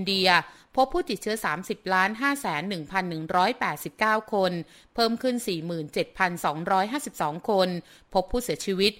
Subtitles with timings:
[0.00, 0.28] นเดีย
[0.76, 2.22] พบผู้ติดเชื้อ 30ล้าน5
[3.22, 4.52] 1,189 คน
[4.94, 5.36] เพิ่มขึ้น
[6.62, 7.68] 47,252 คน
[8.14, 8.92] พบผู้เสียชีวิต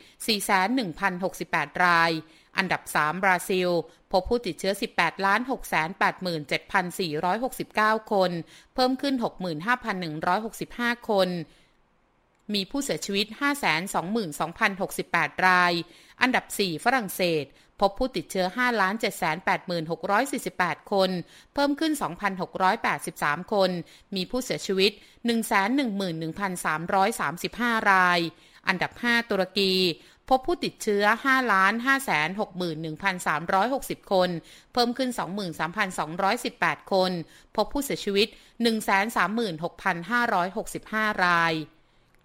[1.08, 2.10] 41,068 ราย
[2.56, 3.68] อันดับ 3 บราซิล
[4.12, 5.40] พบผู้ติดเชื้อ 18ล้าน
[8.00, 8.30] 687,469 คน
[8.74, 9.14] เพิ่มขึ้น
[10.32, 11.28] 65,165 คน
[12.54, 13.26] มีผู้เสียชีวิต
[14.56, 15.72] 522,068 ราย
[16.20, 17.44] อันดับ 4 ฝรั่งเศส
[17.80, 18.46] พบผู้ติดเชื้อ
[19.68, 21.10] 5,786,448 คน
[21.54, 21.92] เพิ่มขึ้น
[22.72, 23.70] 2,683 คน
[24.16, 24.92] มีผู้เสียชีวิต
[26.16, 28.20] 111,335 ราย
[28.68, 29.72] อันดับ 5 ตุรกี
[30.28, 31.04] พบผู้ติดเชื้อ
[33.98, 34.28] 5,561,360 คน
[34.72, 35.10] เพิ่มขึ้น
[36.00, 37.10] 23,218 คน
[37.56, 38.28] พบผู้เสียชีวิต
[39.50, 41.52] 136,565 ราย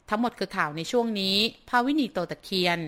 [0.10, 1.38] ทั้งหมดคือข่าวในช่วงนี้
[1.70, 2.80] ภาวินีโตตะเคียน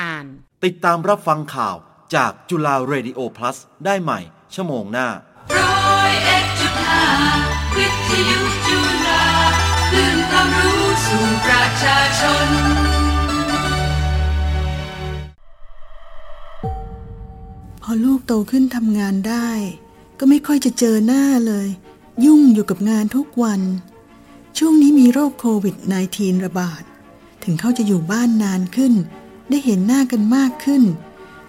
[0.00, 0.26] อ่าน
[0.64, 1.76] ติดตามรับฟังข่าว
[2.14, 4.20] จากจุฬาเรดิโอ plus ได้ใหม่
[4.54, 5.08] ชั่วโมงหน้า
[5.56, 7.04] ร้อยเอ็ดจุดห้า
[7.76, 9.24] วิทยุจุฬา
[9.90, 12.48] คลื่นความรู้สู่ประชาชน
[17.82, 19.50] พอลูกโตขึ้นทำงานได้
[20.18, 21.68] ก็ไม่ค่อยจะเจอหน้าเลย
[22.24, 23.60] ยุ่งอยู่กับงานทุกวัน
[24.58, 25.76] ช่วงนี้มีโรคโควิด
[26.10, 26.82] -19 ระบาด
[27.44, 28.94] ถึงเขาจะอยู่บ้านนานขึ้น
[29.50, 30.82] ได้เห็นหน้ากันมากขึ้น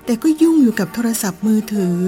[0.06, 2.00] แต่ก็ยุ่งอยู่กับโทรศัพท์มือถือ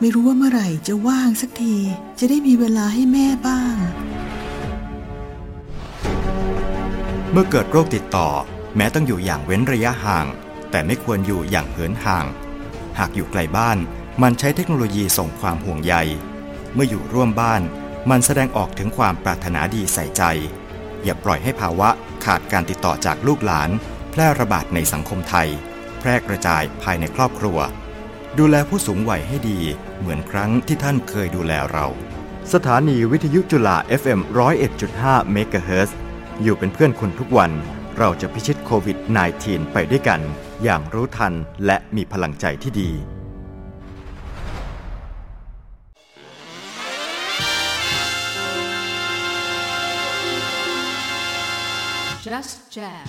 [0.00, 1.76] ไม่รู้ว่าเมื่อไหร่จะว่างสักที
[2.18, 3.76] จะได้มีเวลาให้แม่บ้าง
[7.32, 8.28] เมื่อเกิดโรคติดต่อ
[8.76, 10.26] แม้ต้องอยู่อย่างเว้นระยะห่าง
[10.70, 12.26] แต่ไม่ควรอยู่อย่างเหินห่าง
[12.98, 13.78] หากอยู่ไกลบ้าน
[14.22, 15.94] มันใช้เทคโนโลยีส่งความห่วงใย
[16.74, 17.62] เมื่ออยู่ร่วมบ้าน
[18.10, 20.22] มันแสดงออกถึงความปรารถนาดีใส่ใจ
[21.04, 21.88] อย่าปล่อยให้ภาวะ
[22.24, 23.70] ขาดการติดต่อจากลูกหลาน
[24.10, 25.48] แพร่ระบาดในสังคมไทย
[26.04, 27.58] พร่กระจายภายในครอบครัว
[28.38, 29.60] ดูแลผู้สูงวัยให้ดี
[29.98, 31.86] เหมือนครั้งที่ท่านเคยดูแลเรา
[32.52, 34.20] สถานีวิทยุจุฬา FM
[34.76, 35.96] 101.5เมกะเฮิรตซ์
[36.42, 37.50] อยู่เป็นเพื่อนคุณทุกวัน
[37.98, 38.98] เราจะพิชิตโควิด
[39.36, 40.20] -19 ไปด้วยกัน
[40.62, 41.32] อย่างรู้ทัน
[41.66, 42.90] และมีพลังใจที่ดี
[52.26, 53.08] Just Jazz.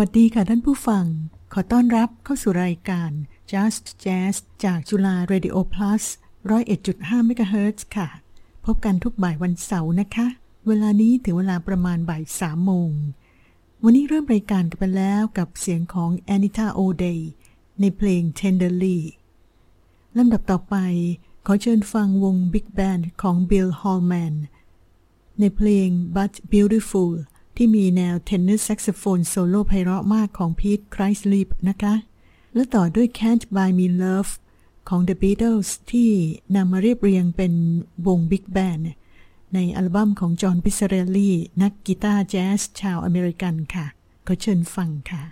[0.00, 1.04] วัสดีค่ะท่านผู้ฟัง
[1.52, 3.10] ขอต้อนรับเข้าสู่รายการ
[3.52, 6.04] Just Jazz จากจุฬา Radio Plus
[6.66, 8.08] 101.5 MHz ค่ะ
[8.64, 10.26] พบกันทุกบ่ายวันเสาร์นะคะ
[10.66, 12.90] เวลานี้ถึงเวลาประมาณบ่ายสามโมง
[13.82, 17.20] วันนี้เริ่มรายการกันไปแล้วกับเสียงของ Anita O'Day
[17.80, 18.98] ในเพลง Tenderly
[20.16, 20.76] ลำดับต่อไป
[21.46, 24.34] ขอเชิญฟังวง Big Band ของ Bill Hallman
[25.40, 27.12] ในเพลง But Beautiful
[27.56, 31.94] ที่มีแนวเทนนิสแซกโซโฟนโซโล่ไพเราะมากของพีทไครส์ลีปนะคะ
[32.54, 34.32] และต่อด้วย Can't Buy Me Love
[34.88, 36.10] ของ The Beatles ที่
[36.56, 37.52] นำมาเรียบเรียงเป็น
[38.06, 38.78] วงบิ๊กแบน
[39.54, 43.86] ในอัลบั้มของจอห์นพิซเรลลี่ นักกีตาร์แจ๊สชาวอเมริกันค่ะ
[44.26, 45.22] ก็เชิญฟังค่ะ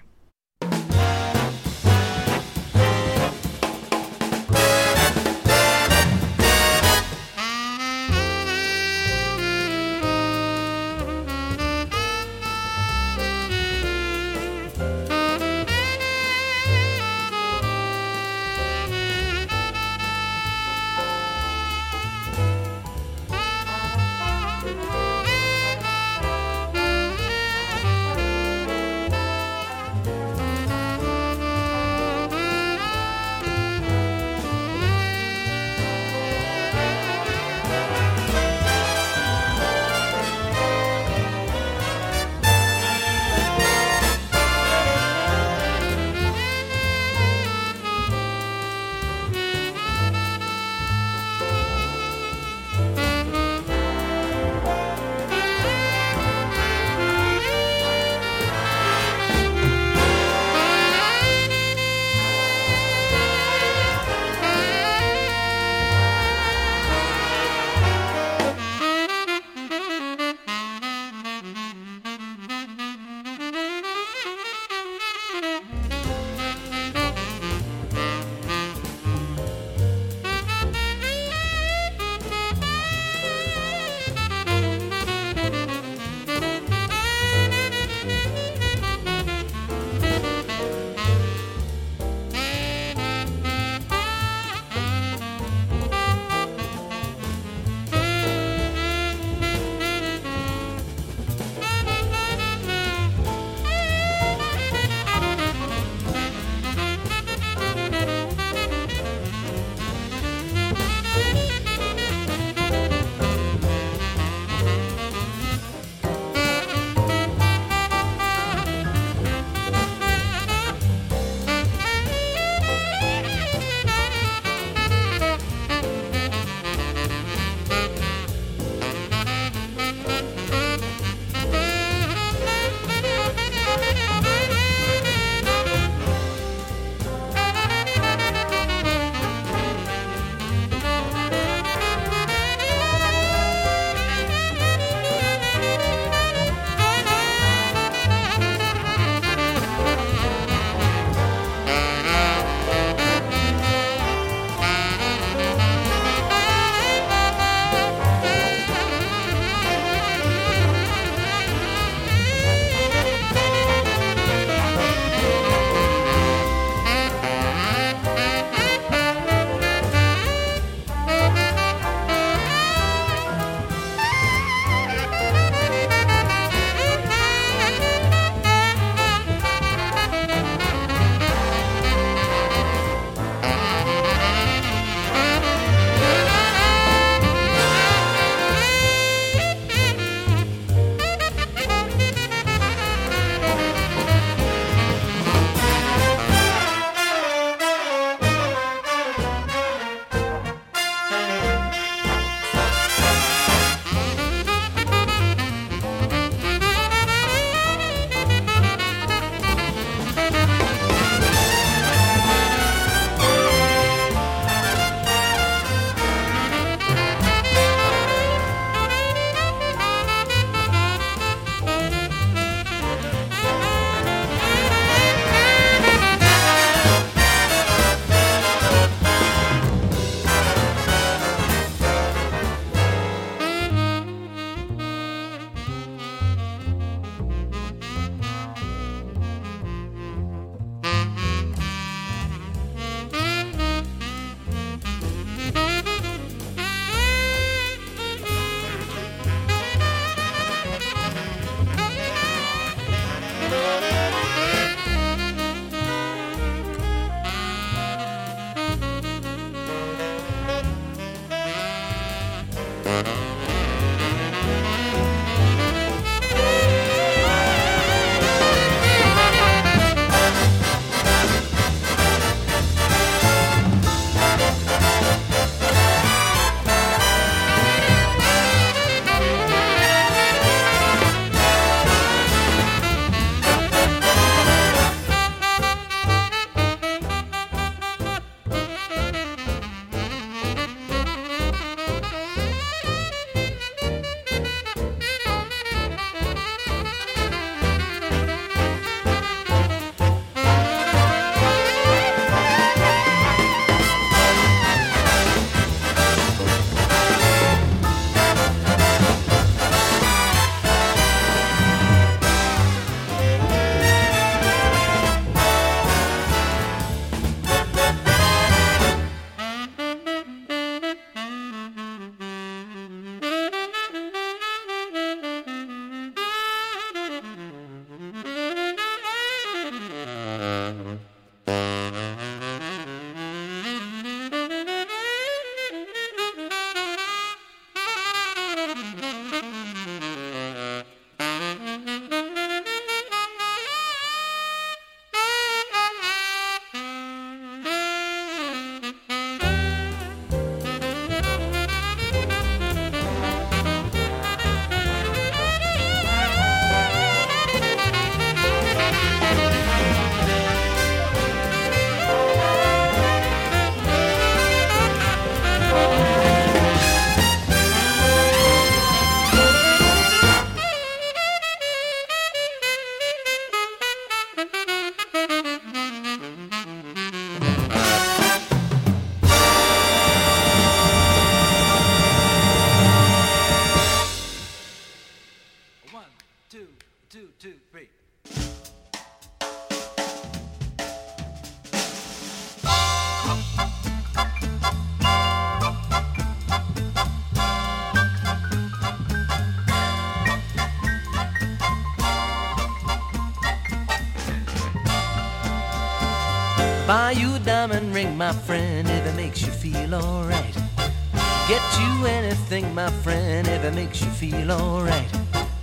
[412.54, 415.08] anything, my friend, it makes you feel alright.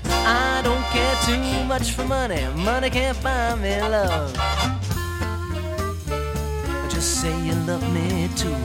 [0.10, 4.34] I don't care too much for money, money can't buy me love.
[6.90, 8.56] Just say you love me too.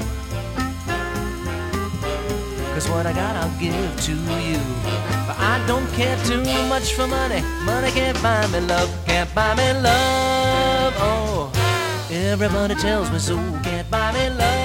[2.74, 4.60] Cause what I got I'll give to you.
[5.26, 9.54] But I don't care too much for money, money can't buy me love, can't buy
[9.54, 10.94] me love.
[10.98, 11.52] Oh.
[12.10, 14.55] Everybody tells me so, can't buy me love.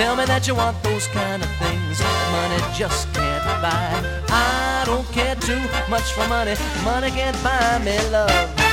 [0.00, 2.00] Tell me that you want those kind of things
[2.32, 3.92] money just can't buy.
[4.30, 8.69] I don't care too much for money, money can't buy me love.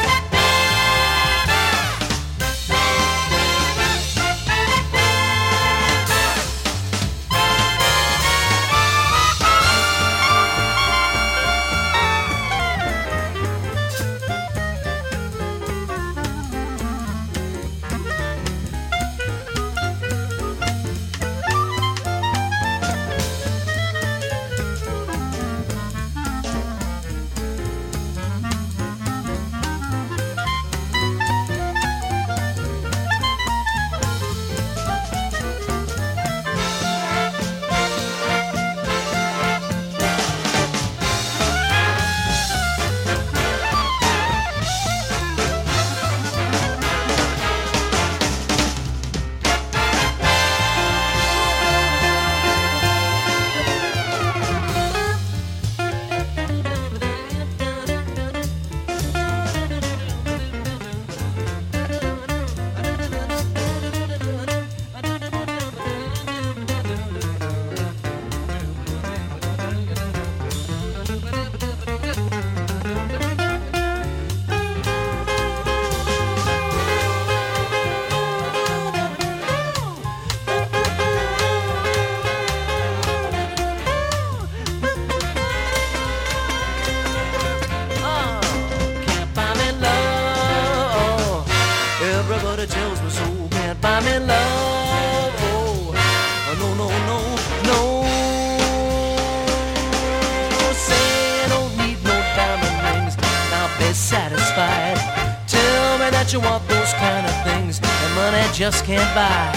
[109.08, 109.52] Can't buy.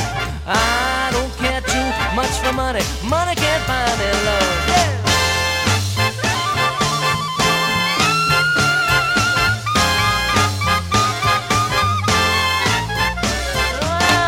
[0.47, 2.83] I don't care too much for money.
[3.09, 4.69] Money can't buy me love.
[4.69, 4.89] Yeah.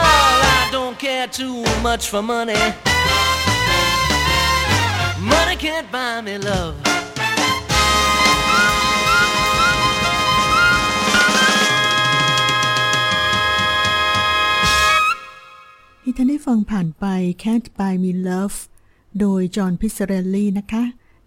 [0.03, 2.55] Well, I don't care too much for money.
[2.55, 2.82] Money
[17.43, 18.59] Can't Buy Me Love
[19.21, 20.85] โดยจอห์นพิสเรลลี่นะคะ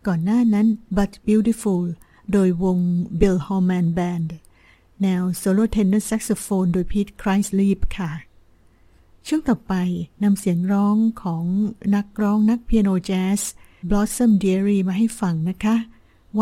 [0.08, 0.68] ก่อนหน้านั้น
[0.98, 1.84] But Beautiful
[2.32, 2.80] โดยวง
[3.20, 4.30] Bill Holman Band
[5.02, 8.12] แนวโซโล่เทนเนอร์แซกโซโฟนโดยพีทครายส์ลีฟค่ะ
[9.28, 9.74] ช่วงต่อไป
[10.24, 11.44] นำเสียงร้องของ
[11.96, 13.42] นักร้องนักเปียโนแจ๊ส
[13.90, 15.76] Blossom Dearie มาให้ฟังนะคะ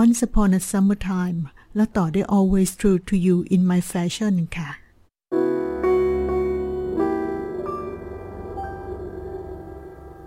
[0.01, 1.39] Once Upon a Summertime
[1.75, 4.69] และต่อด้วย Always True to You in My Fashion ค่ะ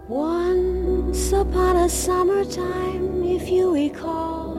[0.09, 4.55] Once upon a summertime, if you recall,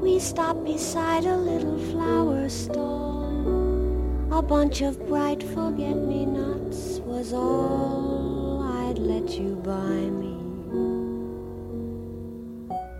[0.00, 3.28] we stopped beside a little flower stall.
[4.32, 10.38] A bunch of bright forget-me-nots was all I'd let you buy me.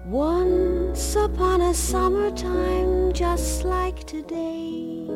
[0.04, 5.06] Once upon a summertime, just like today,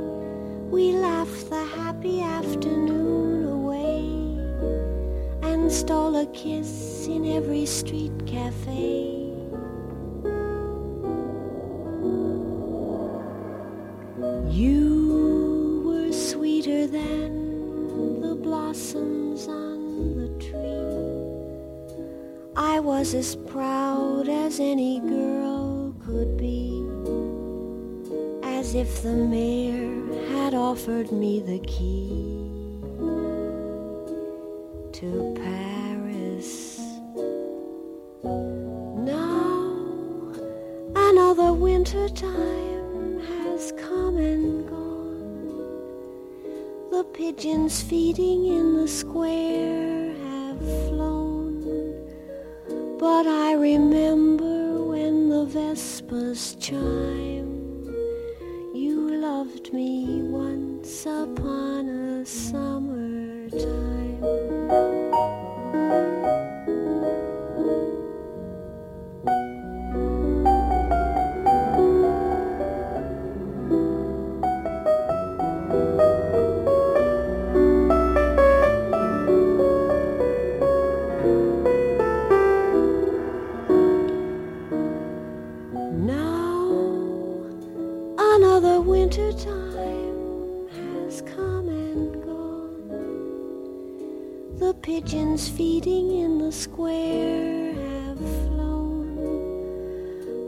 [0.70, 3.43] we laughed the happy afternoon
[5.74, 9.10] stole a kiss in every street cafe.
[14.48, 20.94] You were sweeter than the blossoms on the tree.
[22.54, 26.70] I was as proud as any girl could be,
[28.44, 29.90] as if the mayor
[30.30, 32.33] had offered me the key.
[35.04, 36.78] To Paris.
[38.22, 40.32] Now
[40.96, 45.50] another winter time has come and gone.
[46.90, 51.52] The pigeons feeding in the square have flown.
[52.98, 57.52] But I remember when the vespers chime.
[58.74, 58.96] You
[59.28, 61.63] loved me once upon
[95.04, 99.12] pigeons feeding in the square have flown.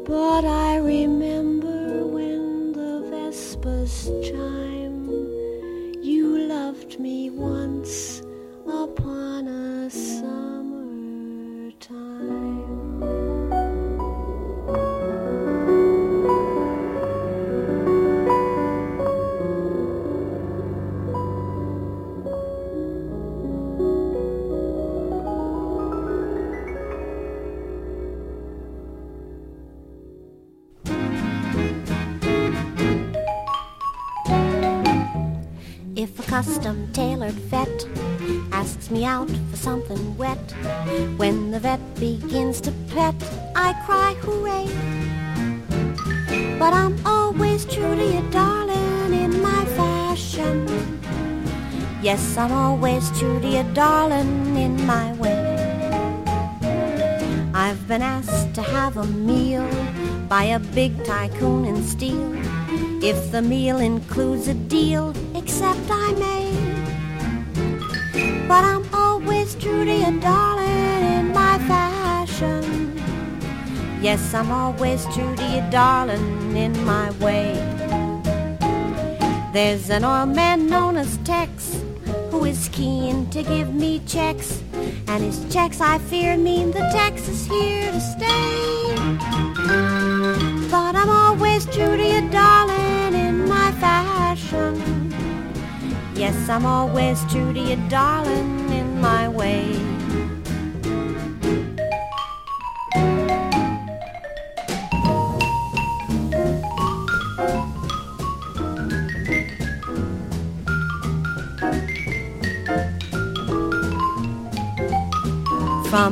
[0.05, 5.09] But I remember when the vespers chime.
[6.03, 8.23] You loved me once
[8.67, 9.26] upon
[36.37, 37.89] custom tailored vet
[38.53, 40.53] asks me out for something wet,
[41.17, 43.15] when the vet begins to pet,
[43.55, 44.67] I cry hooray.
[46.59, 50.69] But I'm always true to you, darling, in my fashion.
[52.03, 55.41] Yes, I'm always true to you, darling, in my way.
[57.55, 59.67] I've been asked to have a meal
[60.29, 62.31] by a big tycoon in steel.
[63.03, 65.15] If the meal includes a deal,
[70.07, 72.97] true darling, in my fashion.
[74.01, 77.55] Yes, I'm always true to you, darling, in my way.
[79.53, 81.83] There's an oil man known as Tex
[82.31, 84.63] who is keen to give me checks.
[85.09, 88.95] And his checks, I fear, mean the Tex is here to stay.
[90.71, 95.13] But I'm always true to you, darling, in my fashion.
[96.15, 99.96] Yes, I'm always true to you, darling, in my way.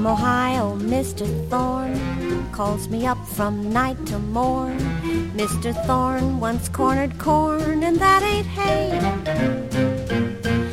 [0.06, 1.24] Ohio, Mr.
[1.48, 4.78] Thorne calls me up from night to morn.
[5.34, 5.72] Mr.
[5.86, 8.90] Thorne once cornered corn, and that ain't hay.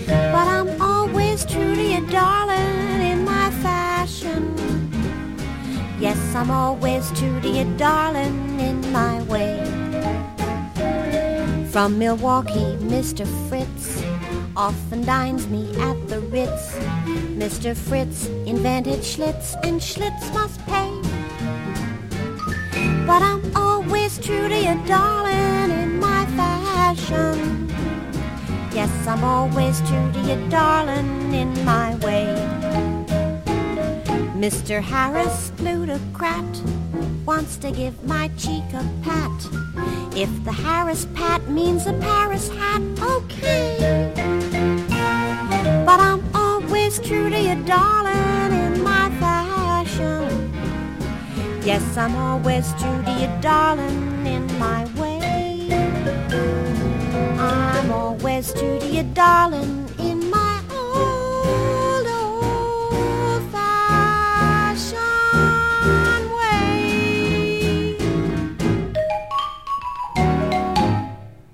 [0.07, 4.55] But I'm always true to you, darling, in my fashion.
[5.99, 9.63] Yes, I'm always true to you, darling, in my way.
[11.71, 13.25] From Milwaukee, Mr.
[13.47, 14.03] Fritz
[14.57, 16.75] often dines me at the Ritz.
[17.41, 17.75] Mr.
[17.75, 20.91] Fritz invented Schlitz, and Schlitz must pay.
[23.07, 27.67] But I'm always true to you, darling, in my fashion.
[28.75, 32.27] Yes, I'm always true to you, darling, in my way.
[34.37, 34.79] Mr.
[34.79, 36.45] Harris, plutocrat,
[37.25, 39.37] wants to give my cheek a pat.
[40.15, 44.13] If the Harris pat means a Paris hat, okay.
[45.87, 46.30] But I'm
[47.06, 50.52] true to you, darling, in my fashion.
[51.64, 55.68] Yes, I'm always true to you, darling, in my way.
[57.38, 64.96] I'm always true to you, darling, in my old, old fashioned
[66.38, 66.72] way.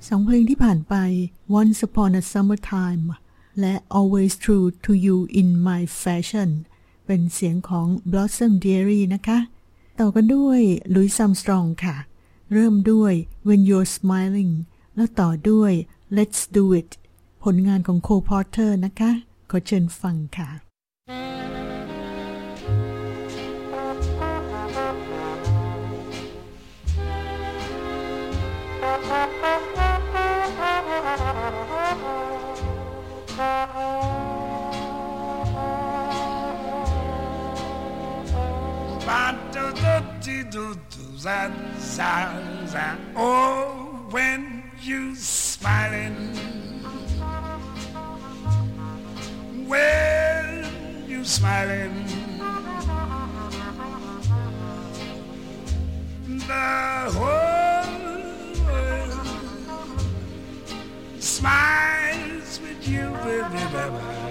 [0.08, 0.94] สองเพลงที่ผ่านไป
[1.58, 3.06] Once Upon a Summertime
[3.59, 6.49] และ Always True to You in My Fashion
[7.05, 9.39] เป็นเสียงของ Blossom Diary นะคะ
[9.99, 10.59] ต่อกันด้วย
[10.93, 11.95] Louis Armstrong ค่ะ
[12.53, 13.13] เริ่มด้วย
[13.47, 14.53] When You're Smiling
[14.95, 15.71] แล้วต่อด้วย
[16.15, 16.91] Let's Do It
[17.43, 19.11] ผลงานของ Cole Porter นะคะ
[19.49, 20.49] ขอเชิญฟังค่ะ
[40.21, 42.33] ti do do za za
[42.65, 42.97] za.
[43.15, 46.15] Oh, when you smiling,
[49.67, 50.65] when
[51.07, 52.05] you smiling,
[56.47, 57.87] the whole
[58.65, 59.13] world
[61.19, 64.27] smiles with you, baby, baby.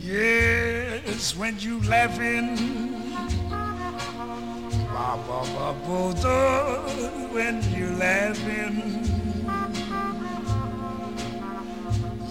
[0.00, 2.83] Yes, when you laughing,
[5.16, 5.40] ba
[7.32, 8.76] when you're laughing.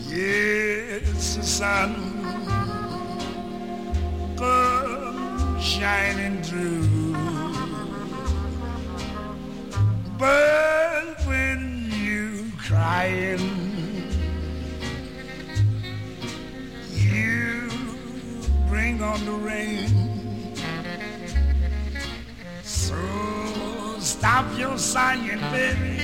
[0.09, 1.91] Yes, the sun
[4.37, 7.13] comes shining through.
[10.17, 13.47] But when you crying,
[16.91, 17.69] you
[18.67, 19.92] bring on the rain.
[24.23, 25.99] Stop your sighing, baby,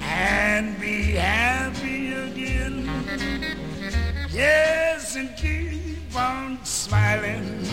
[0.00, 2.90] and be happy again.
[4.32, 7.64] Yes, and keep on smiling.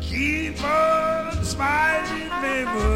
[0.00, 2.88] Keep on smiling, baby.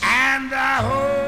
[0.00, 1.25] And I hope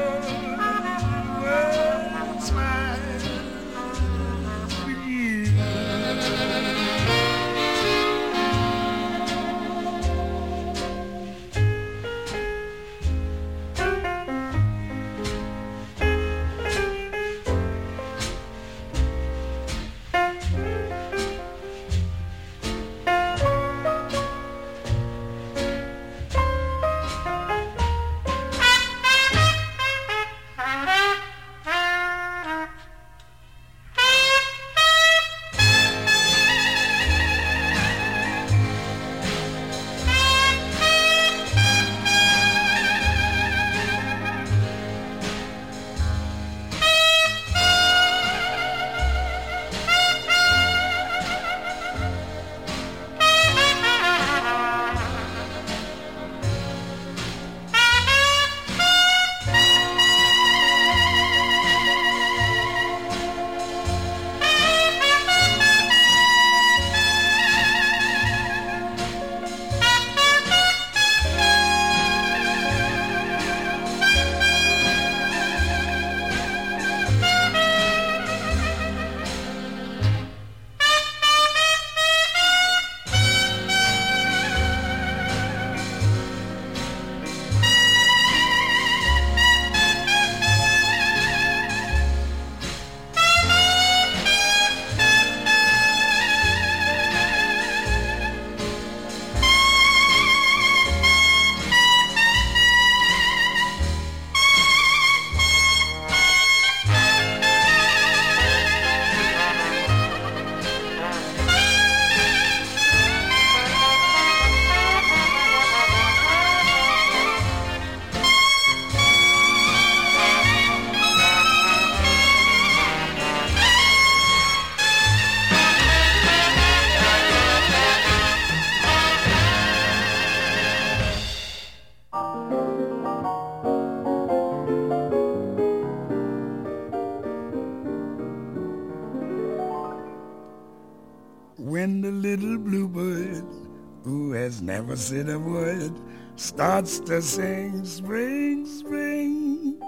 [144.61, 145.93] never said a word,
[146.35, 149.81] starts to sing spring, spring.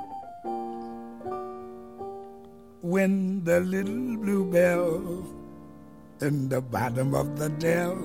[2.81, 5.25] When the little bluebell
[6.21, 7.97] in the bottom of the dell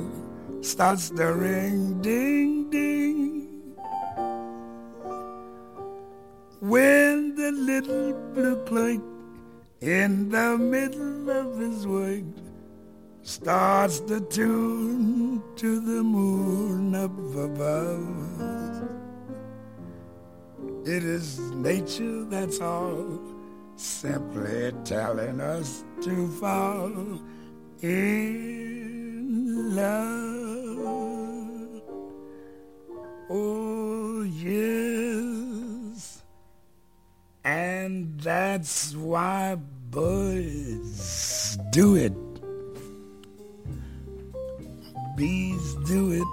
[0.60, 3.48] starts to ring, ding, ding.
[6.60, 9.02] When the little blue clerk
[9.80, 12.24] in the middle of his work
[13.26, 18.88] starts to tune to the moon up above.
[20.86, 23.18] It is nature that's all,
[23.74, 26.92] simply telling us to fall
[27.82, 30.86] in love.
[33.28, 35.02] Oh, yes.
[37.42, 39.56] And that's why
[39.90, 42.12] birds do it.
[45.16, 46.28] Bees do it.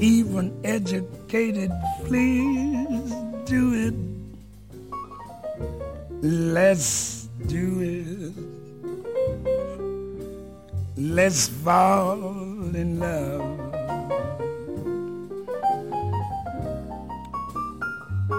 [0.00, 1.72] Even educated
[2.04, 3.12] fleas
[3.46, 3.94] do it.
[6.22, 8.34] Let's do it.
[10.96, 13.40] Let's fall in love.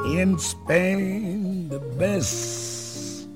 [0.05, 3.27] In Spain, the best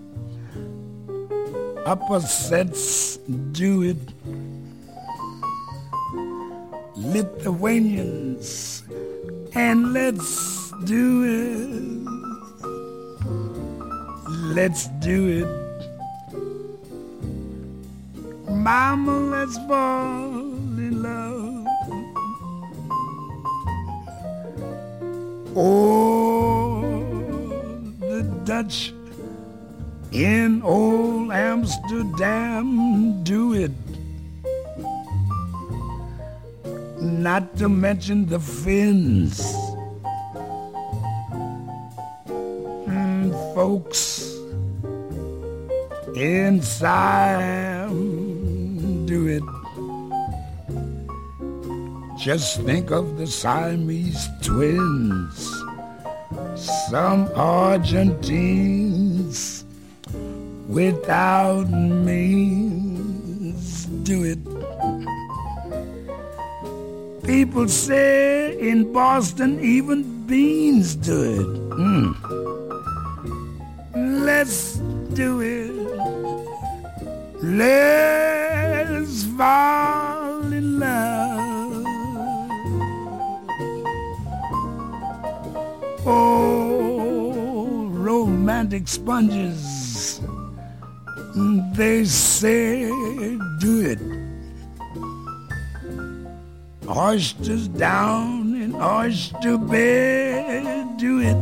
[2.21, 3.17] sets
[3.51, 4.14] do it.
[7.13, 8.83] Lithuanians,
[9.53, 11.85] and let's do it.
[14.55, 15.47] Let's do it.
[18.49, 20.33] Mama, let's fall
[20.81, 21.67] in love.
[25.55, 26.81] Oh,
[27.99, 28.93] the Dutch
[30.11, 33.71] in old Amsterdam do it.
[37.25, 39.41] Not to mention the Finns.
[42.85, 44.37] Mm, folks
[46.15, 47.89] in Siam
[49.07, 49.41] do it.
[52.19, 55.49] Just think of the Siamese twins.
[56.91, 59.65] Some Argentines
[60.67, 64.44] without means do it.
[67.25, 71.47] People say in Boston even beans do it.
[71.73, 72.13] Mm.
[74.23, 74.75] Let's
[75.15, 75.71] do it.
[77.41, 81.85] Let's fall in love.
[86.05, 90.21] Oh, romantic sponges.
[91.73, 92.85] They say
[93.59, 93.94] do it.
[96.97, 101.35] Oysters down in oyster bed, do it.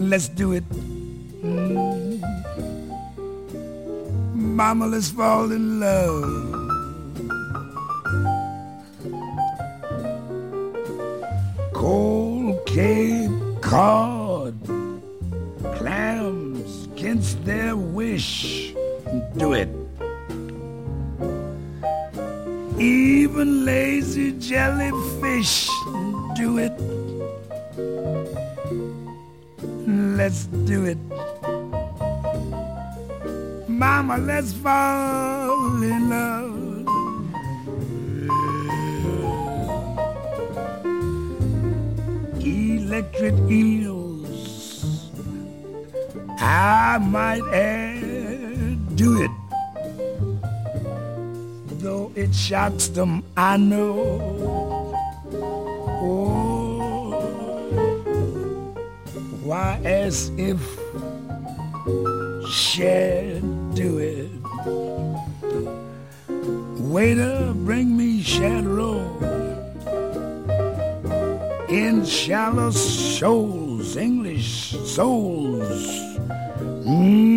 [0.00, 0.64] Let's do it.
[1.44, 2.22] Mm.
[4.34, 6.60] Mama, let's fall in love.
[11.74, 14.19] Cold Cape Cod,
[22.80, 25.68] Even lazy jellyfish,
[26.34, 26.72] do it.
[29.86, 30.96] Let's do it.
[33.68, 36.56] Mama, let's fall in love.
[42.42, 45.10] Electric eels,
[46.38, 49.30] I might add, do it.
[52.20, 54.92] It shocks them, I know.
[56.02, 57.12] Oh,
[59.42, 60.60] why, as if
[62.52, 63.40] shed
[63.74, 64.30] do it.
[66.92, 69.16] Waiter, bring me shad roll
[71.70, 75.86] in shallow shoals, English soles.
[76.84, 77.29] Mm,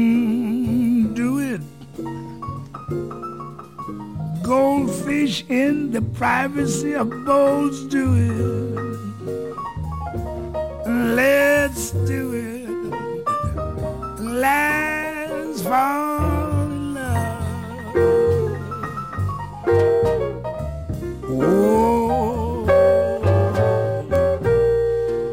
[6.13, 7.09] privacy of
[7.85, 8.79] do it.
[11.15, 12.69] Let's do it.
[14.19, 17.43] Let's fall in love.
[21.29, 22.65] Oh,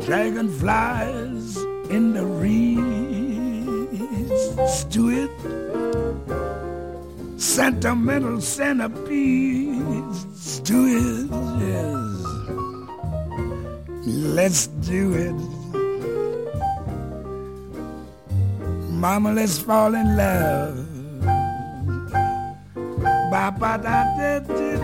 [0.06, 1.56] dragonflies
[1.90, 3.64] in the reeds,
[4.84, 5.30] do it.
[7.40, 10.26] Sentimental centipedes,
[14.42, 15.38] Let's do it.
[18.88, 20.78] Mama, let's fall in love.
[23.30, 24.78] Da da da da.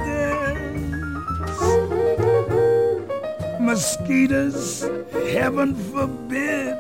[3.59, 4.85] Mosquitoes,
[5.33, 6.77] heaven forbid,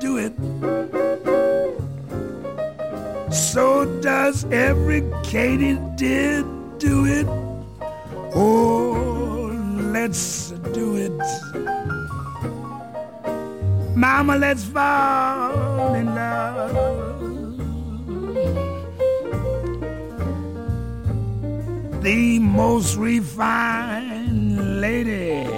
[0.00, 0.32] do it.
[3.34, 6.46] So does every katydid
[6.78, 7.26] do it.
[8.34, 9.52] Oh,
[9.92, 11.53] let's do it.
[14.06, 16.72] Mama, let's fall in love.
[22.02, 25.48] The most refined lady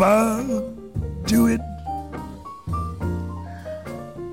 [0.00, 0.48] bug
[1.26, 1.60] do it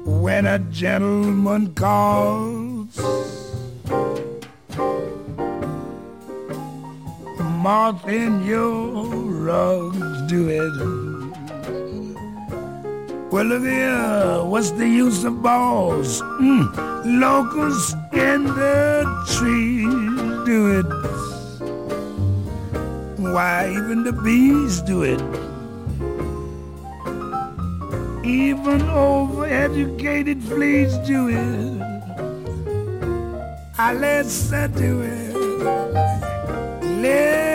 [0.04, 2.98] when a gentleman calls.
[7.62, 9.06] Moth in your
[9.46, 11.09] rugs do it
[13.40, 16.22] Well, look here, what's the use of balls?
[16.42, 19.88] Mm, locusts in the trees
[20.46, 20.90] do it.
[23.18, 25.22] Why, even the bees do it.
[28.26, 31.82] Even overeducated fleas do it.
[33.78, 35.34] I let's do it.
[36.84, 37.49] Let's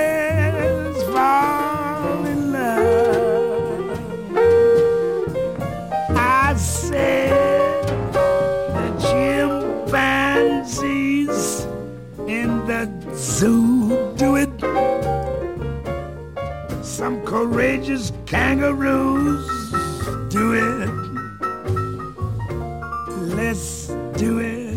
[17.74, 19.44] courageous kangaroos
[20.28, 20.88] do it.
[23.34, 24.76] Let's do it.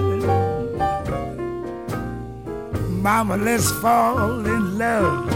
[2.90, 5.30] Mama, let's fall in love.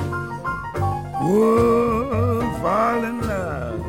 [1.21, 3.79] Whoa, fall in love.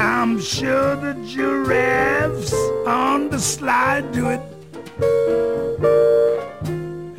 [0.00, 2.54] I'm sure the giraffes
[2.86, 4.40] on the slide do it.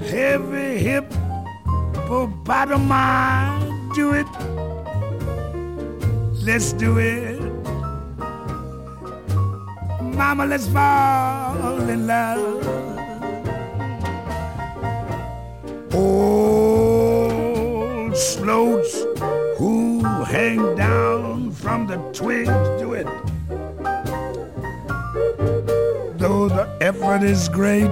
[0.10, 1.08] Heavy hip,
[2.46, 3.65] bottom hippopotami
[3.96, 4.28] do it.
[6.44, 7.40] Let's do it.
[10.02, 12.68] Mama, let's fall in love.
[15.94, 16.98] Old
[18.18, 19.06] floats
[19.58, 23.08] who hang down from the twigs do it.
[26.18, 27.90] Though the effort is great,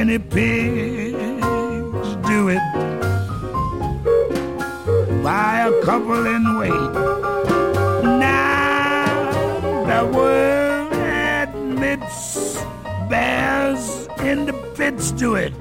[0.00, 2.64] guinea pigs do it.
[5.22, 6.92] Buy a couple and wait.
[8.18, 9.04] Now
[9.90, 12.56] the world admits
[13.10, 15.52] bears in the pits do it.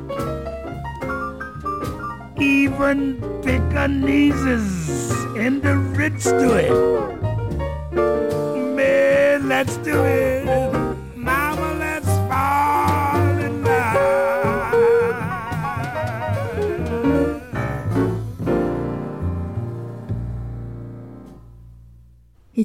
[2.39, 6.71] Even Pekingese in the Ritz do it.
[8.77, 10.38] Man, let's do it.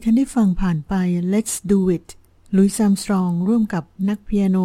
[0.07, 0.95] ท่านได้ฟังผ่านไป
[1.33, 2.09] Let's Do It
[2.57, 4.59] ลุยซัมสตรองร่วมกับนักเปียโน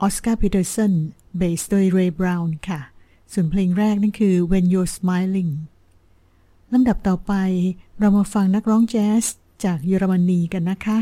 [0.00, 0.92] ออสการ์พีเตอร์สัน
[1.36, 2.80] เบสโดยเรย์บราวน์ค่ะ
[3.32, 5.52] ส่วนเพลงแรกนั่นคือ When You're Smiling
[6.72, 7.32] ลำดับต่อไป
[7.98, 9.24] เรามาฟังนักร้องแจ๊ส
[9.64, 10.98] จากเยอรมนีกันนะคะ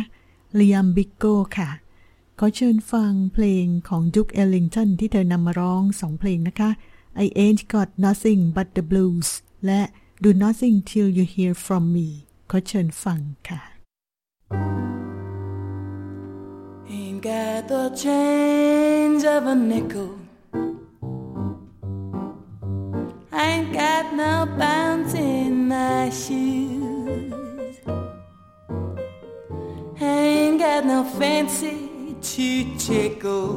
[0.55, 1.70] เลียมบิกโก้ค่ะ
[2.39, 6.70] ขอเชิญฟังเพลงของดุกเอลลิงตันที่เธอนำมาร้องสองเพลงนะคะ
[7.24, 9.29] I Ain't Got Nothing But the Blues
[9.66, 9.81] และ
[10.22, 12.09] Do Nothing Till You Hear From Me
[12.49, 13.19] ขอเชิญฟัง
[13.49, 13.61] ค่ะ
[16.95, 20.11] Ain't got the change of a nickel.
[23.34, 27.78] Ain't got no bounce in my shoes.
[29.99, 31.80] Ain't got no fancy
[32.30, 32.47] to
[32.78, 33.55] tickle.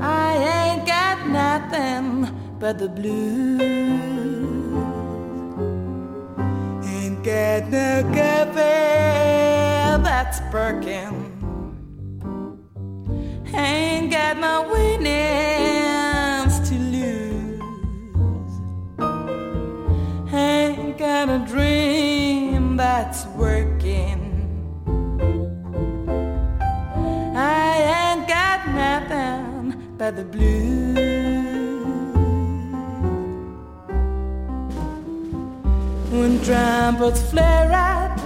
[0.00, 2.06] I ain't got nothing
[2.60, 4.11] but the blues.
[7.53, 11.11] No cafe that's broken.
[13.53, 17.61] Ain't got no winnings to lose.
[20.33, 24.19] Ain't got a dream that's working.
[27.35, 31.32] I ain't got nothing but the blues.
[36.53, 38.19] Trumpets flare up,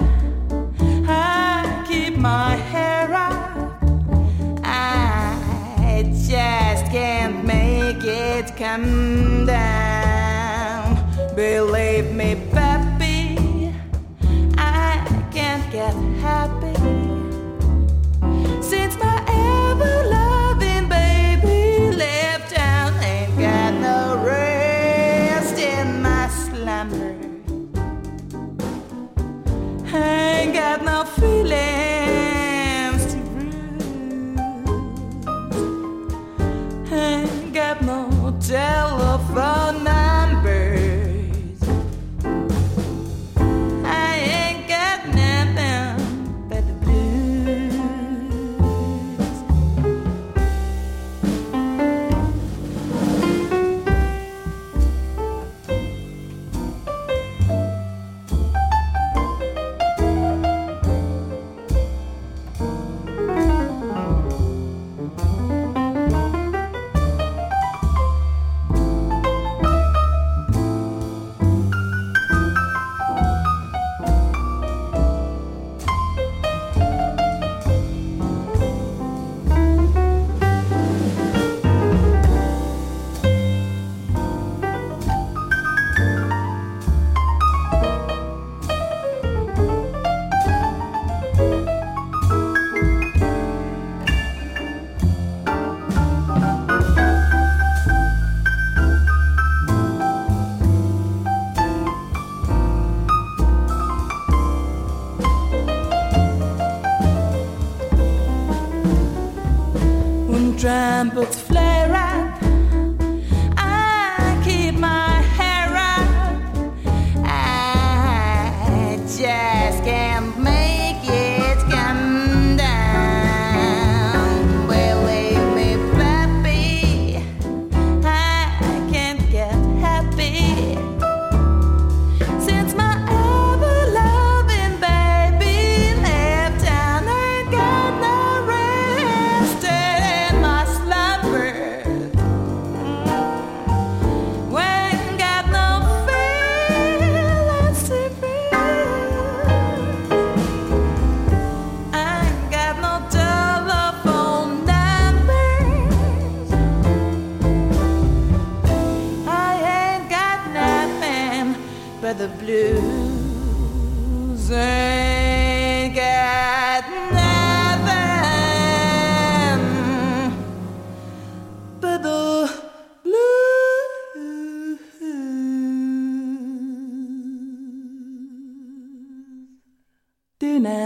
[1.08, 3.42] I keep my hair up.
[4.66, 9.37] I just can't make it come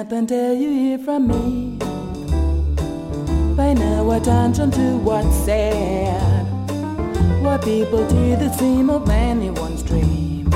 [0.01, 1.77] Nothing till you hear from me.
[3.55, 6.43] Pay no attention to what's said.
[7.43, 10.47] What people do that seem of anyone's dream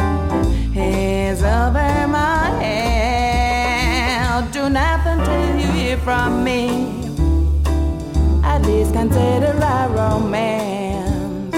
[0.76, 4.52] is over my head.
[4.52, 6.70] Do nothing till you hear from me.
[8.43, 11.54] At least consider our romance.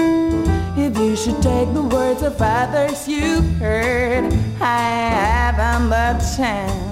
[0.76, 4.30] If you should take the words of others you heard,
[4.60, 6.87] I haven't the chance.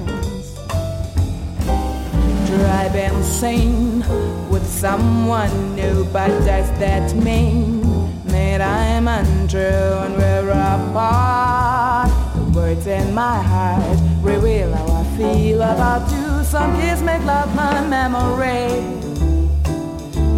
[2.56, 4.00] Drive insane
[4.48, 7.82] with someone new, but does that mean
[8.24, 12.08] that I'm untrue and we're apart?
[12.34, 16.44] The words in my heart reveal how I feel about you.
[16.44, 18.80] Some kids make love my memory,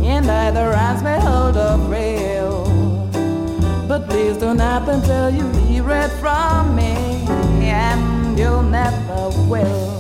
[0.04, 2.64] and other eyes may hold up real.
[3.86, 6.94] But please don't happen till you hear it from me,
[7.62, 9.97] and you'll never will.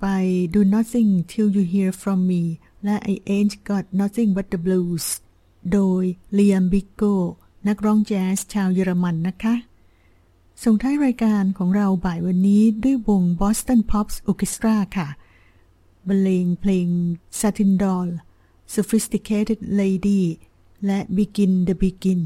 [0.00, 0.06] ไป
[0.54, 2.42] Do Nothing Till You Hear From Me
[2.84, 5.06] และ I Ain't Got Nothing But the Blues
[5.72, 6.04] โดย
[6.36, 7.14] Liam Biggo
[7.68, 9.54] นักร้องแจ๊สชาวเยอรมันนะคะ
[10.64, 15.08] ส่งท้ายรายการของเราบ่ายวันนี้ด้วยวง Boston Pops Orchestra ค่ะ
[16.06, 16.88] บรรเลงเพลง
[17.38, 18.08] Satin Doll
[18.74, 20.22] Sophisticated Lady
[20.86, 22.22] และ Begin the Begin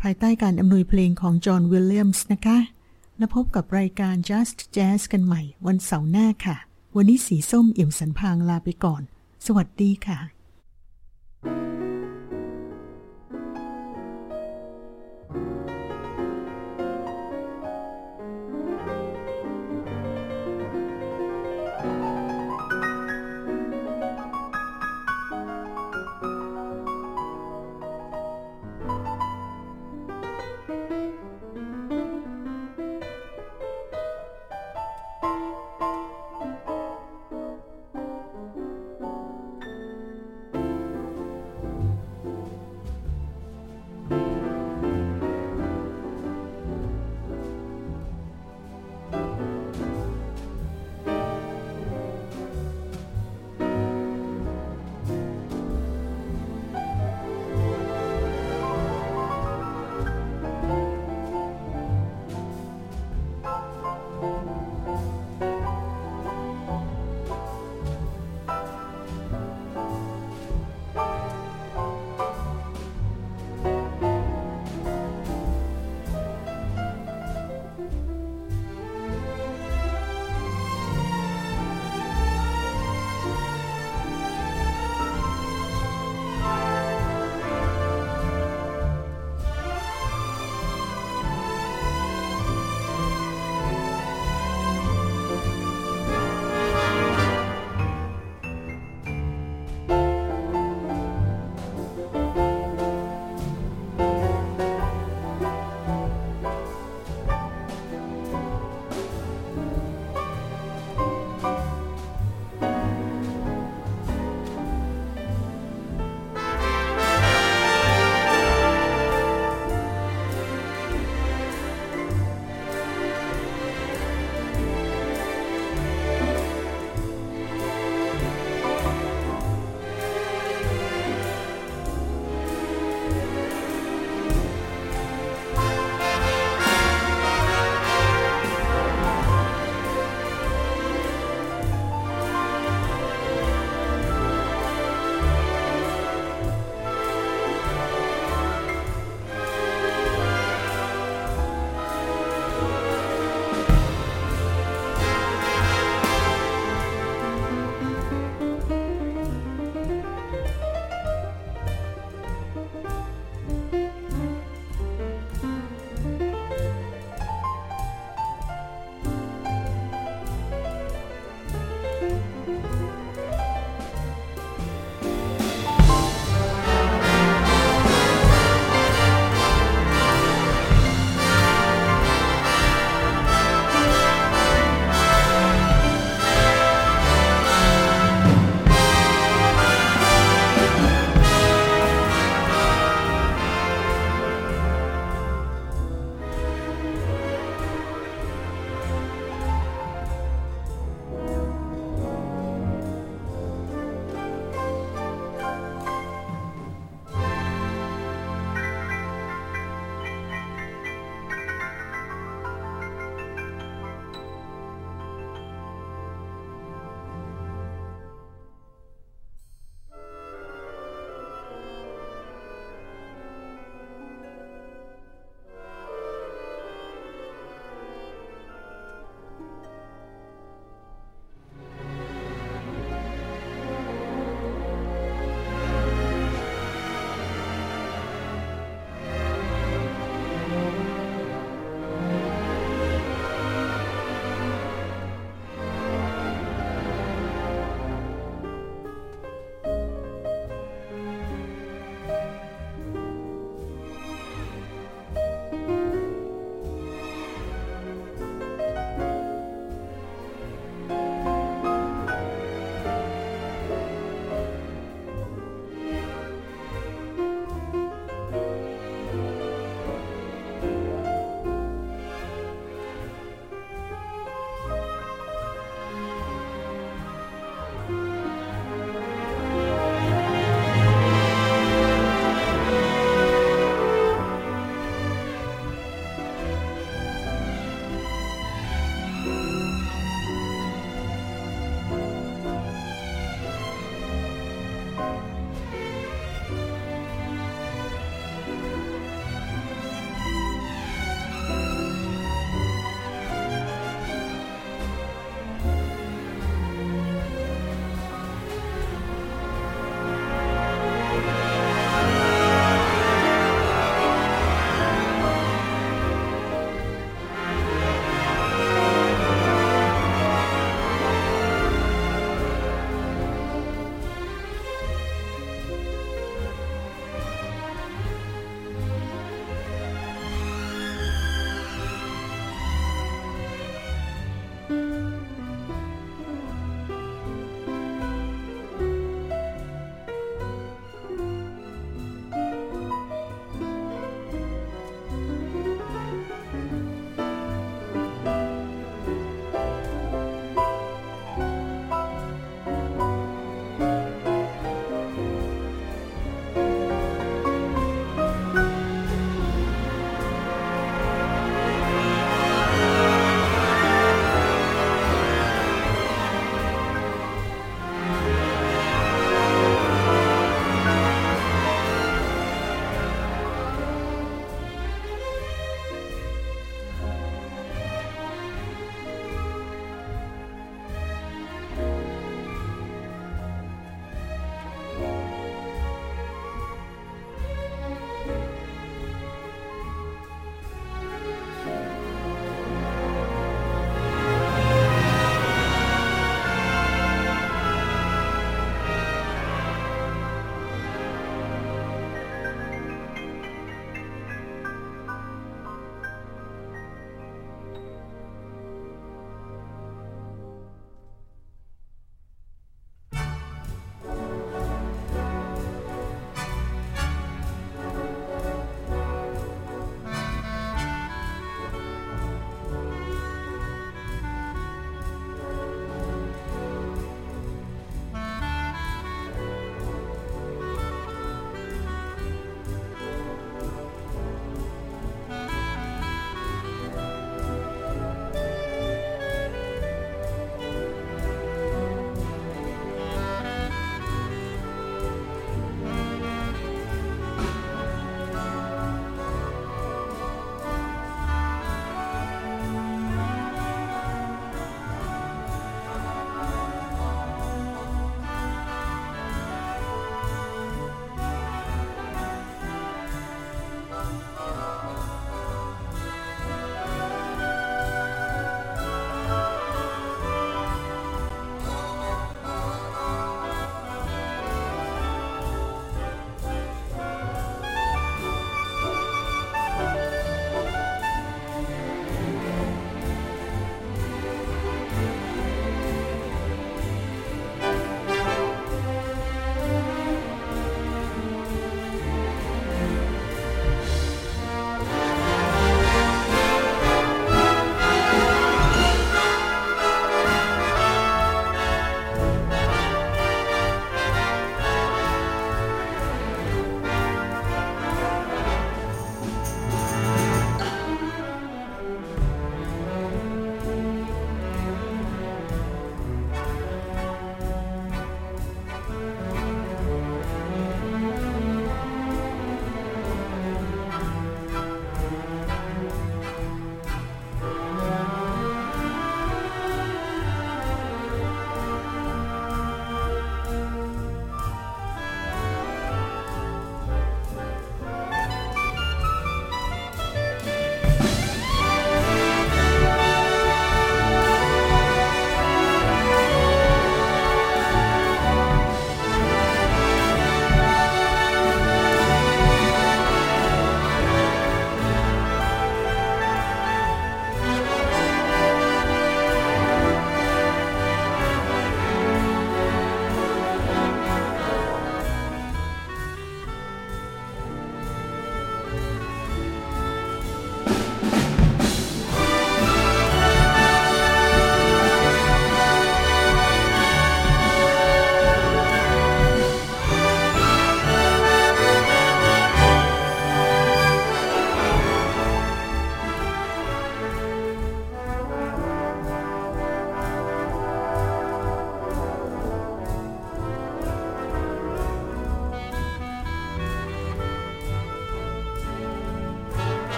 [0.00, 2.58] ภายใต้การอำนวยเพลงของจอห์นวิลเลียมส์นะคะ
[3.18, 6.56] และพบกับรายการ Just Jazz กันใหม่วันเสาร์หน้าค่ะ
[6.96, 9.02] วันนี้สีส้มเอี่ยมสันพางลาไปก่อน
[9.46, 10.37] สวัสดีค่ะ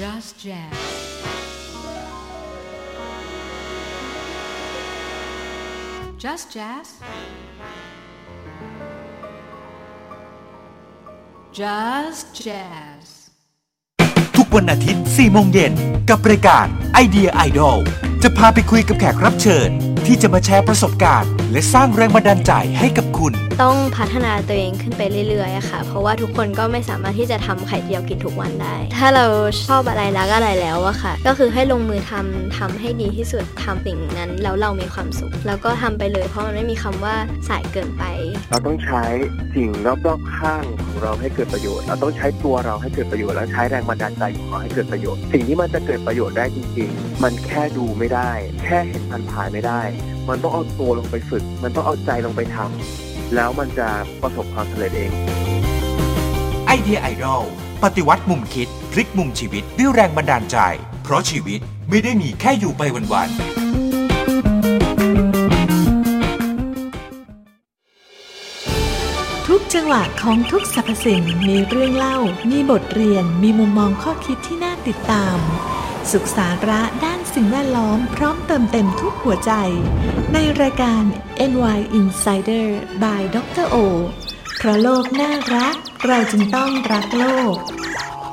[0.00, 0.76] Just Jazz
[6.24, 6.88] Just Jazz
[11.58, 13.06] Just Jazz
[14.36, 15.72] ทุกวันอาทิตย์4โมงเย็น
[16.10, 17.78] กับรายการไอเดียไอดอล
[18.22, 19.70] จะพาไปคุยกับแขกรับเชิญ
[20.06, 23.34] ที่จะมาแชร์ประสบการณ์ และสร้างแรงบันดาลใจให้กับคุณ
[23.64, 29.26] ต้องพัฒนาตัวเองขึ้นไปเรื่อยๆค่ะ เพราะว่าทุกคนก็ไม่สามารถที่จะทำไข่เจียวกินทุกวันได้ ถ้าเรา
[29.64, 37.14] ชอบอะไรรักอะไรแล้วอะค่ะ ก็คือให้ลงมือทำทำให้ดีที่สุดทำสิ่งนั้นแล้วเรามีความสุข แล้วก็ทำไปเลย เพราะมันไม่มีคำว่า
[37.48, 38.04] สายเกินไป
[38.50, 39.02] เราต้องใช้
[39.54, 39.68] สิ่ง
[40.06, 48.30] รอบๆข้างของเราให้เกิดประโยชน์ เราต้องใช้ตัวเราให้เกิดประโยชน์แล้วใช้แรงบันดาลใจของเราให้เกิดประโยชน์ สิ่งที่มันจะเกิดประโยชน์ได้จริงๆ มันแค่ดูไม่ได้
[48.64, 49.82] แค่เห็นผ่านผ่านไม่ได้
[50.28, 53.88] มันต้องเอาตัวลงไปฝึก มันต้องเอาใจลงไปทำ แล้วมันจะ
[54.22, 55.10] ประสบความสำเร็จเอง
[56.66, 57.42] ไอเดียไอดอล
[57.82, 60.56] ปฏิวัติมุมคิด พลิกมุมชีวิตด้วยแรงบันดาลใจ
[61.02, 63.38] เพราะชีวิตไม่ได้มีแค่อยู่ไปวันๆ
[69.46, 72.16] ทุกจังหวะของทุกสรรพสิ่งมีเรื่องเล่า
[72.50, 75.38] มีบทเรียน มีมุมมองข้อคิดที่น่าติดตาม
[76.12, 79.52] สุขสาระด้านสิ่งแวดล้อมพร้อมเติมเต็มทุกหัวใจ
[80.32, 81.02] ในรายการ
[81.50, 82.66] NY Insider
[83.02, 83.76] by ดรโอ
[84.56, 87.54] เพราะโลกน่ารัก เราจึงต้องรักโลก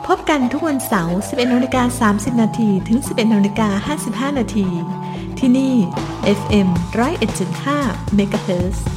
[0.08, 3.96] พบกันทุกวันเสาร์ 11นาฬิกา30 นาทีถึง 11นาฬิกา
[4.32, 4.68] 55 นาที
[5.40, 5.76] ที่นี่
[6.40, 6.68] FM
[7.46, 8.95] 101.5 MHz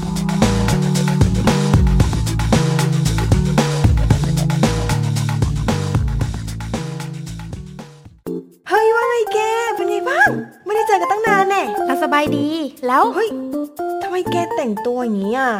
[12.18, 12.50] าสบายดี
[12.86, 13.28] แล้ว เฮ้ย
[14.02, 15.52] ทำไมแกแต่งตัวอย่างนี้อะ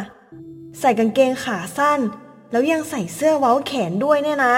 [0.79, 1.99] ใส่กางเกงขาสั้น
[2.51, 4.55] แล้วยังใส่เสื้อเว้าแขนด้วยเนี่ยนะ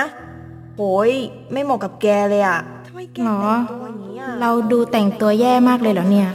[0.78, 1.12] โอ้ย
[1.52, 6.30] ไม่เหมาะกับแกเลยอะทำไมแกหรอ แต่งตัวอย่างนี้อะเราดูแต่งตัวแย่มากเลยเหรอเนี่ย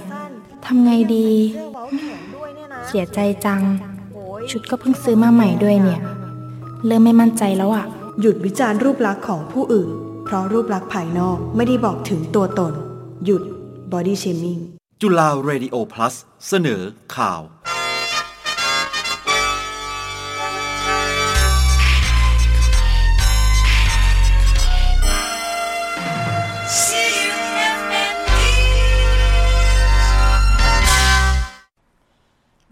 [0.64, 1.28] ทำไงดี
[2.86, 3.60] เสียใจจัง
[4.50, 6.00] ชุดก็เพิ่งซื้อมาใหม่ด้วยเนี่ย
[6.86, 7.84] เริ่มไม่มั่นใจแล้วอะ
[8.20, 9.88] หยุดวิจารณ์รูปลักษณ์ของผู้อื่น
[10.24, 12.72] เพราะรูปลักษณ์ภายนอกไม่ได้บอกถึงตัวตน
[13.24, 13.42] หยุด
[13.92, 14.62] body shaming
[15.02, 16.14] จุฬา Radio Plus
[16.48, 16.82] เสนอ
[17.16, 17.42] ข่าว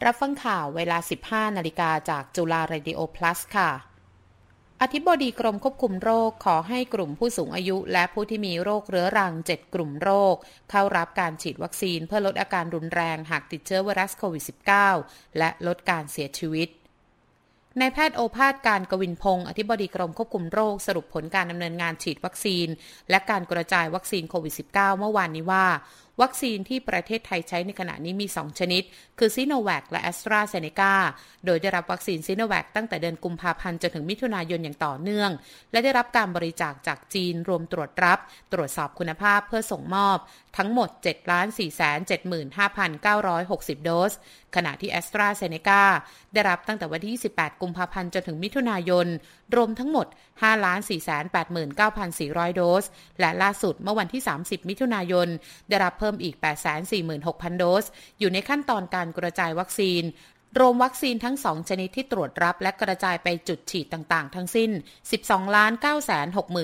[0.07, 3.70] รับฟังข่าวเวลา 15 นาฬิกาจากจุฬา Radio Plus ค่ะ
[4.87, 10.35] อธิบดีกรมควบคุมโรคขอให้กลุ่มผู้สูงอายุและผู้ที่มีโรคเรื้อรัง 7 กลุ่มโรค
[10.70, 14.45] เข้ารับการฉีดวัคซีนเพื่อลดอาการรุนแรงหากติดเชื้อไวรัสโควิด
[14.91, 16.68] -19 และลดการเสียชีวิต
[17.80, 22.68] นายแพทย์โอภาสการกวินพงศ์อธิบดีกรมควบคุมโรคสรุปผลการดำเนินงานฉีดวัคซีน
[23.11, 25.66] และการกระจายวัคซีนโควิด -19 เมื่อวานนี้ว่า
[26.23, 28.83] วัคซีนที่ประเทศไทยใช้ในขณะนี้มี 2 ชนิด
[29.19, 30.95] คือซีโนแวคและแอสตราเซเนกา
[31.47, 35.31] โดยได้รับวัคซีนซีโนแวคตั้งแต่เดือนกุมภาพันธ์จนถึงมิถุนายนอย่างต่อเนื่อง
[35.73, 38.19] และได้รับการบริจาคจากจีนรวมตรวจรับ
[38.53, 40.19] ตรวจสอบคุณภาพเพื่อส่งมอบ
[40.57, 44.12] ทั้งหมด 7,475,960 โดส
[44.55, 45.82] ขณะที่แอสตราเซเนกา
[46.32, 49.07] ได้รับตั้งแต่วันที่ 28 กุมภาพันธ์จนถึงมิถุนายน
[49.57, 50.07] รวมทั้งหมด
[51.66, 52.84] 5,489,400 โดส
[53.20, 55.28] และล่าสุดเมื่อวันที่ 30 มิถุนายน
[55.68, 56.34] ได้รับเพิ่มอีก
[56.98, 57.84] 846,000 โดส
[58.18, 60.02] อยู่ในขั้นตอนการกระจายวัคซีน
[60.59, 64.70] รวมวัคซีนทั้ง 2 ชนิดที่ตรวจรับและกระจายไปจุดฉีดต่างๆ ทั้งสิ้น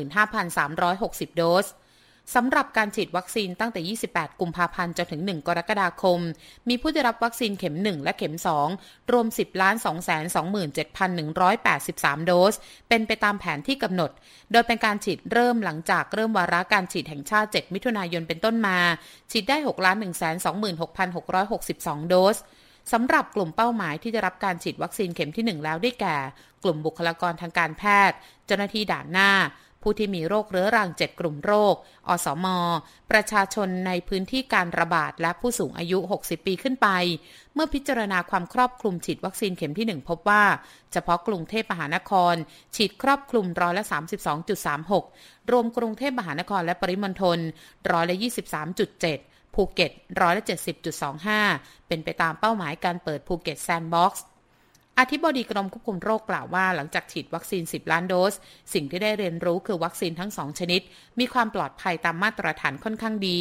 [0.07, 1.66] 12,965,360 โดส
[2.35, 3.81] สำหรับการฉีดวัคซีนตั้งแต่
[4.12, 6.18] 28 กุมภาพันธ์จนถึง 1 กรกฎาคม
[6.68, 8.37] มีผู้ได้รับวัคซีนเข็ม 1 และเข็ม
[8.72, 9.74] 2 รวม 10ล้าน
[11.20, 12.55] 227,183 โดส
[12.89, 14.11] เป็นไปตามแผนที่กำหนด
[14.53, 18.78] โดยเป็นการฉีดเริ่มหลังจากเริ่มวาระการฉีดแห่งชาติ 7 มิถุนายนเป็นต้นมา
[19.31, 19.97] ฉีดได้ 6ล้าน
[20.64, 22.37] 126,662 โดส
[22.93, 26.16] สำหรับกลุ่มเป้าหมายที่ได้รับการฉีดวัคซีนเข็มที่ 1 แล้วได้แก่
[26.64, 28.16] กลุ่มบุคลากรทางการแพทย์
[28.47, 29.31] เจ้าหน้าที่ด่านหน้า
[29.83, 31.74] ผู้ที่มีโรคเรื้อรัง 7 กลุ่มโรค
[32.09, 32.47] อสม
[33.11, 36.89] ประชาชนในพื้นที่การระบาดและผู้สูงอายุ 60 ปีขึ้นไป
[37.55, 40.45] เมื่อพิจารณาความครอบคลุมฉีดวัคซีนเข็มที่ 1 พบว่า
[40.93, 42.35] เฉพาะกรุงเทพมหานคร
[42.76, 43.85] ฉีดครอบคลุมร้อยละ
[44.68, 47.39] 32.36 รวมกรุงเทพมหานครและปริมณฑล
[47.93, 48.16] ร้อยละ
[48.85, 50.45] 23.7 ภูเก็ตร้อยละ
[51.16, 54.24] 70.25 เป็นไปตามเป้าหมายการเปิดภูเก็ตแซนด์บ็อกซ์
[55.01, 58.35] อธิบดีกรมควบคุมโรคกล่าวว่า หลังจากฉีดวัคซีน 10 ล้านโดส
[58.75, 60.81] สิ่งที่ได้เรียนรู้คือวัคซีนทั้งสองชนิด
[61.21, 63.41] มีความปลอดภัยตามมาตรฐานค่อนข้างดี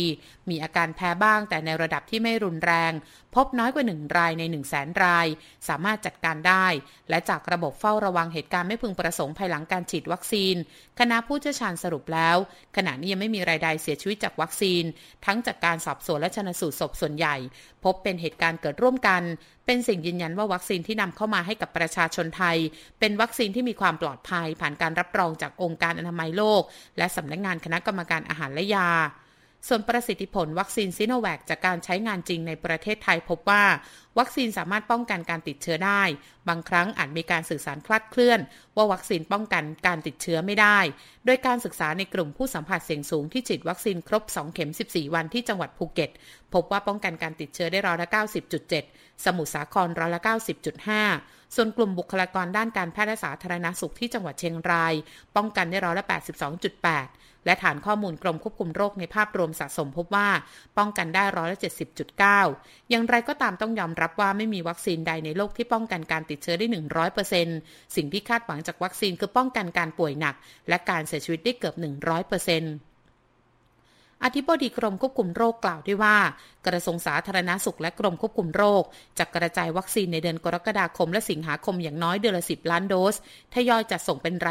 [0.49, 2.91] มีอาการแพ้บ้างแต่ในระดับที่ไม่รุนแรง
[3.36, 5.28] พบน้อยกว่า 1 รายใน 1 0 0 0 0แสนราย
[5.68, 6.66] สามารถจัดการได้
[7.10, 10.55] และจากระบบเฝ้าระวังเหตุการณ์ไม่พึงประสงค์ภายหลังการฉีดวัคซีน
[10.99, 12.38] คณะผู้เชี่ยวชาญสรุปแล้ว
[12.78, 14.84] ขณะนี้ยังไม่มีรายใดเสียชีวิตจากวัคซีน
[15.26, 17.36] ทั้งจากการสอบสวนและชนสูตรศพส่วนใหญ่
[17.84, 19.22] พบเป็นเหตุการณ์เกิดร่วมกัน
[19.72, 22.57] เป็นสิ่งยืนยันว่าวัคซีนที่นำเข้ามาให้กับประชาชนไทย
[22.99, 26.61] เป็นวัคซีนที่มีความปลอดภัย ผ่านการรับรองจากองค์การอนามัยโลก
[26.97, 28.89] และสำนักงงานคณะกรรมการอาหารและยา
[29.68, 33.64] ส่วนประสิทธิผลวัคซีนซิโนแวคจากการใช้งานจริงในประเทศไทยพบว่า
[34.20, 36.03] วัคซีนสามารถป้องกันการติดเชื้อได้
[36.47, 38.39] บางครั้งอาจมีการสื่อสารคลาดเคลื่อน
[38.76, 40.80] ว่าวัคซีนป้องกันการติดเชื้อไม่ได้
[41.26, 46.12] โดยการศึกษาในกลุ่มผู้สัมผัสเสี่ยงสูงที่ฉีดวัคซีนครบ 2 เข็ม 14 วันที่จังหวัดภูเก็ต
[46.53, 48.07] พบว่าป้องกันการติดเชื้อได้ร้อยละ
[48.66, 50.22] 90.7 สมุทรสาครร้อยละ
[50.88, 54.93] 90.5 ส่วนกลุ่มบุคลากรด้านการแพทย์และสาธารณสุขที่จังหวัดเชียงราย
[55.36, 60.29] ป้องกันได้ร้อยละ82.8 และฐานข้อมูลกรมควบคุมโรคในภาพรวมสะสมพบว่า
[60.77, 61.59] ป้องกันได้ร้อยละ
[62.23, 66.67] 70.9 อย่างไรก็ตามต้องยอมรับว่าไม่มีวัคซีนใดในโลกที่ป้องกันการติดเชื้อได้
[67.29, 70.35] 100%สิ่งที่คาดหวังจากวัคซีนคือป้องกันการป่วยหนัก
[70.69, 71.83] และการเสียชีวิตได้เกือบ 100%
[74.25, 76.17] อธิบดีกรมควบคุมโรคกล่าวด้วยว่า
[76.67, 78.83] กระทรวงสาธารณาสุขและกรมควบคุมโรค
[79.19, 83.15] จะกระจายวัคซีนในเดือนกรกฎาคมและสิงหาคมอย่างน้อยเดือนละ 10 ล้านโดส
[83.53, 84.47] ทยอยจัดส่งเป็นราย